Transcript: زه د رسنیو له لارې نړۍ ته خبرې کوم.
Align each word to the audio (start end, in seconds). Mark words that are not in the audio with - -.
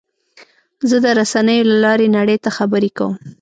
زه 0.89 0.97
د 1.05 1.07
رسنیو 1.19 1.67
له 1.69 1.77
لارې 1.83 2.07
نړۍ 2.17 2.37
ته 2.43 2.49
خبرې 2.57 2.89
کوم. 2.97 3.13